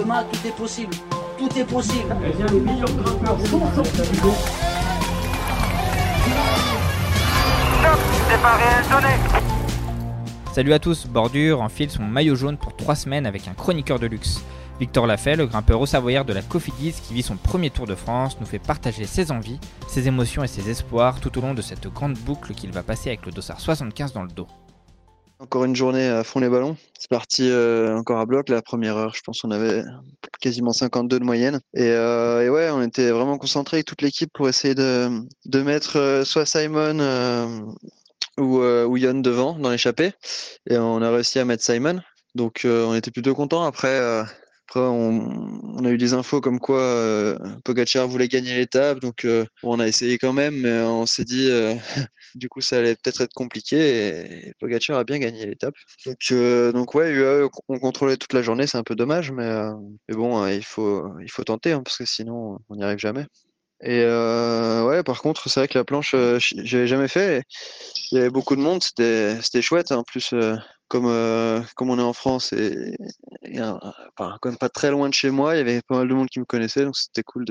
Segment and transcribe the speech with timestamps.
[0.00, 0.94] Demain, tout est possible.
[1.36, 2.16] Tout est possible.
[10.54, 14.06] Salut à tous, Bordure enfile son maillot jaune pour 3 semaines avec un chroniqueur de
[14.06, 14.42] luxe.
[14.78, 17.94] Victor Lafay, le grimpeur au Savoyard de la Cofidis qui vit son premier tour de
[17.94, 21.60] France, nous fait partager ses envies, ses émotions et ses espoirs tout au long de
[21.60, 24.46] cette grande boucle qu'il va passer avec le dossard 75 dans le dos.
[25.40, 26.76] Encore une journée à fond les ballons.
[26.98, 28.50] C'est parti euh, encore à bloc.
[28.50, 29.82] La première heure, je pense qu'on avait
[30.38, 31.60] quasiment 52 de moyenne.
[31.72, 35.08] Et, euh, et, ouais, on était vraiment concentrés toute l'équipe pour essayer de,
[35.62, 37.72] mettre euh, soit Simon
[38.36, 40.12] ou, Yon devant dans l'échappée.
[40.68, 42.02] Et on a réussi à mettre Simon.
[42.34, 43.64] Donc on était plutôt contents.
[43.64, 44.22] Après,
[44.70, 49.00] après on, a eu des infos comme quoi euh, Pogacar voulait gagner l'étape.
[49.00, 51.50] Donc bon, on a essayé quand même, mais on s'est dit
[52.36, 54.46] du coup ça allait peut-être être compliqué.
[54.46, 55.74] Et, Pogacar a bien gagné l'étape.
[56.06, 56.32] Donc,
[56.72, 58.68] donc ouais, UAE, on contrôlait toute la journée.
[58.68, 59.50] C'est un peu dommage, mais,
[60.08, 63.26] mais bon, il faut, il faut tenter hein, parce que sinon on n'y arrive jamais.
[63.82, 67.42] Et euh, ouais, par contre, c'est vrai que la planche, euh, j'avais jamais fait.
[68.12, 69.90] Il y avait beaucoup de monde, c'était chouette.
[69.90, 69.98] Hein.
[69.98, 70.54] En plus, euh,
[70.88, 71.04] comme
[71.76, 72.96] comme on est en France et
[73.58, 76.14] enfin, quand même pas très loin de chez moi, il y avait pas mal de
[76.14, 77.44] monde qui me connaissait, donc c'était cool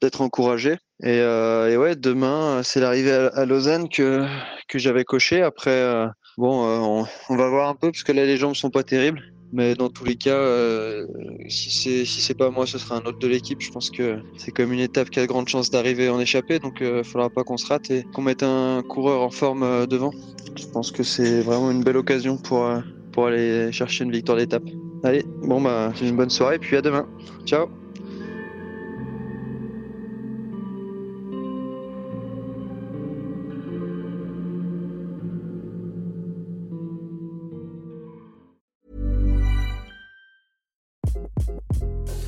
[0.00, 0.76] d'être encouragé.
[1.02, 4.26] Et, et, ouais, demain, c'est l'arrivée à, Lausanne que
[4.68, 5.42] que j'avais coché.
[5.42, 6.06] Après,
[6.38, 9.22] bon, on, on, va voir un peu parce que là les jambes sont pas terribles.
[9.52, 11.06] Mais dans tous les cas, euh,
[11.48, 13.60] si c'est si pas moi, ce sera un autre de l'équipe.
[13.60, 16.58] Je pense que c'est comme une étape qui a de grandes chances d'arriver en échappée,
[16.58, 19.62] donc il euh, faudra pas qu'on se rate et qu'on mette un coureur en forme
[19.62, 20.10] euh, devant.
[20.56, 22.68] Je pense que c'est vraiment une belle occasion pour
[23.12, 24.64] pour aller chercher une victoire d'étape.
[25.06, 27.06] Allez, bon bah une bonne soirée, puis à demain.
[27.44, 27.68] Ciao.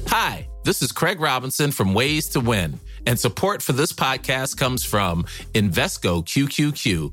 [0.07, 4.85] Hi, this is Craig Robinson from Ways to Win, and support for this podcast comes
[4.85, 7.13] from Invesco QQQ,